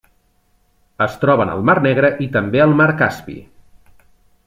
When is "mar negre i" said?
1.71-2.29